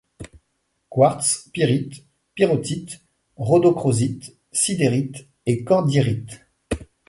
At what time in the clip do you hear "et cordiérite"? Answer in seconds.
5.45-6.41